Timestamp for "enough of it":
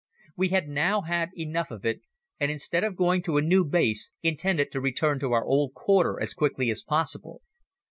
1.37-2.01